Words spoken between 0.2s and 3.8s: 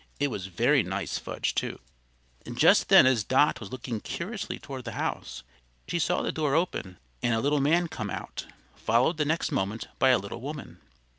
was very nice fudge, too. Just then as Dot was